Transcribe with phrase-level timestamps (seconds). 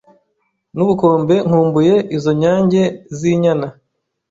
[0.75, 2.81] N'ubukombe nkumbuyeIzo nyange
[3.17, 3.67] z'inyana